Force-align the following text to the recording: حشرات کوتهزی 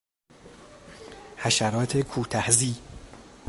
حشرات 1.37 1.97
کوتهزی 1.97 2.75